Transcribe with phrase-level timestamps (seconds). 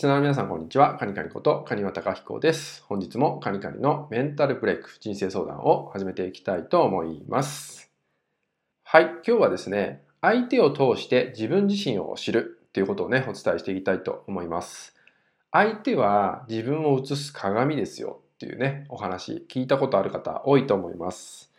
[0.00, 0.96] リスナーの皆さん、こんにちは。
[0.96, 2.82] カニカニことカニワタカヒコです。
[2.88, 7.90] 本日もカニカニのメンタルブレイク人生相談を始めていきたいと思います。
[8.82, 14.94] はい、今日はですね、相手を通して自分自身を知るということをね、お伝えしていきたいと思います。
[15.52, 21.52] 相手は自分を映す鏡ですよっていうね、お話、聞いたことある方多いと思います。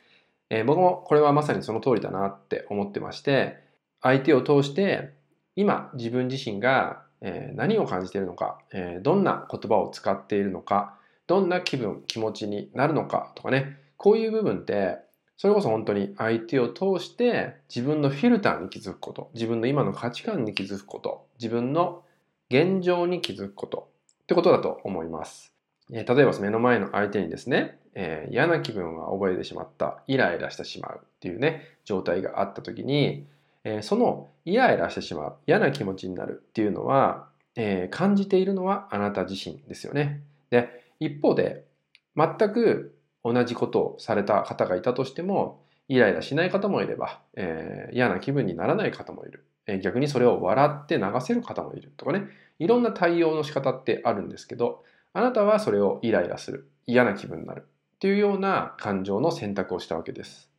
[0.50, 3.60] えー、僕もこれはまさにその通りだなって思ってまして、
[4.02, 5.14] 相手を通して
[5.56, 14.98] 今自分自身がえ何を感じているのか、えどんな言葉を使っているのか、どんな気分、気持ちになるのかとかね、こういう部分って、
[15.38, 22.04] それこそ本当に相手を通して自分のフィルターに気づくこと、自分の今の価値観に気づくこと、自分の
[22.50, 23.90] 現状に気づくこと
[24.24, 25.54] ってことだと思います。
[25.92, 33.26] え例えば目の前の相手にですね、えー、嫌な気分を覚えてしまった、イライラしてしまうっていうね、状態があった時に、
[33.64, 40.22] えー、そのイライラしてしまう嫌な気持ちになるっていうのは、えー、感じているのはあなた自身ですよね。
[40.50, 41.66] で一方で
[42.16, 52.28] 全く同じことをされた方がいたとしてもイライラしない方もいれば、えー、嫌な気分にならない方もいる、えー、逆にそれを笑って流せる方もいるとかね
[52.60, 60.51] いろんな対応の仕方ってあるんですけどあなたはそれをイライラする嫌な気分になるっていうような感情の選択をしたわけです。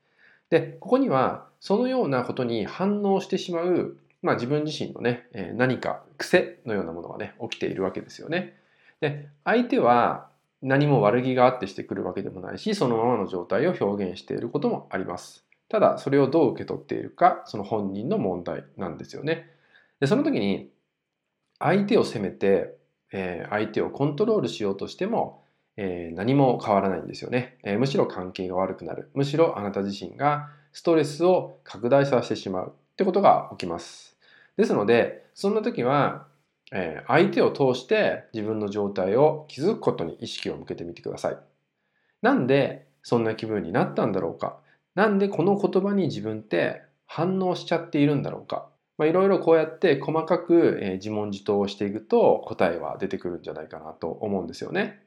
[0.53, 8.59] でここにはそのようなことに反応してしまう、まあ、自分自身のね、何か癖のようなものがね起きているわけですよね。
[9.01, 10.29] で相手は
[10.61, 15.47] 何も悪気があってしてくるわけでもないしそのままの状態を表現していることもあります。
[15.71, 19.49] ただそれをどう受け取っているかその本人の問題なんですよね。
[20.01, 20.69] でその時に
[21.59, 22.77] 相手を責めて、
[23.11, 25.42] え、相手をコントロールしようとしても、
[25.77, 34.17] えー、何も変わらないんですよね、えー、むしろ関係が悪くなるむしろあなた自身がストレスを拡大させてしまうってことが起きます。
[34.57, 36.27] ですので、そんな時は、
[36.73, 41.37] えー、相手を通して自分の状態を気づくことに意識を向けてみてください。
[42.23, 44.59] なんでそんな気分になったんだろうか
[44.95, 55.03] なんでこの言葉に自分って反応しちゃっているんだろうかまあ、いろいろこうやって細かく、え自問自答をしていくと答えは出てくるんじゃないかなと思うんですよね。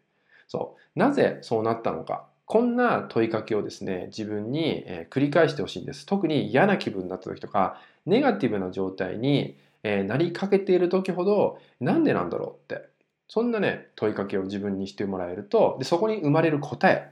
[0.48, 1.00] そう。
[1.00, 2.28] なぜそうなったのか。
[2.46, 6.06] こんな問いかけをですね、自分に繰り返してほしいんです。
[6.06, 12.88] 特に嫌な気分になった時とか、ネガティブな状態になりかけている時ほど、なんでなんだろうって、
[13.28, 17.12] そんなね、問いかけを自分にしてもらえると、でそこに生まれる答え、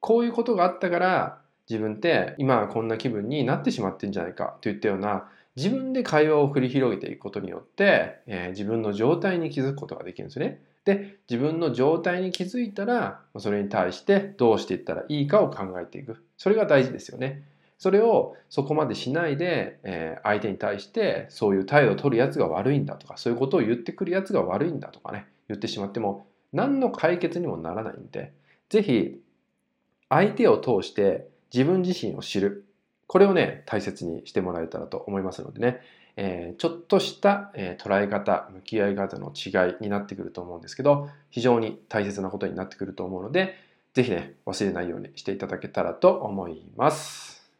[0.00, 1.38] こういうことがあったから、
[1.68, 10.62] 自分って今はこんな気分になってしまってんじゃないかといったような自分で会話を繰り広げていくことによって、えー、自分の状態に気づくことができるんですね。
[10.84, 17.44] で自分の状態に気づいたらそれに対してどうしていったらいいかを考えていくそれが大事ですよね。
[17.76, 28.34] それをそこまでしないで、えー、相手に対してそういう態度を取るやつが悪いんだとかそういうことを言ってくるやつが悪いんだとかね言ってしまっても何の解決にもならないんで
[28.68, 29.20] 是非
[30.10, 32.66] 相手を通して自分自身を知る
[33.10, 35.80] これをね大切にしてもらえたらと思いますのでね。
[36.16, 43.54] えー、ちょっとした、えー、捉え方向き合い方の違いになってくると思うんですけど非常に大切なことになってくると思うので
[43.94, 47.50] 是非ね忘れないようにしていただけたらと思います。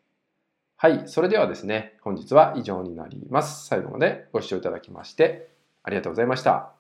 [0.76, 3.66] はいそれではですね本日は以上になります。
[3.66, 5.48] 最後までご視聴いただきまして
[5.82, 6.79] ありがとうございました。